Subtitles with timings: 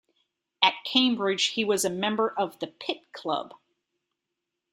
[0.63, 3.53] At Cambridge he was a member of the Pitt Club.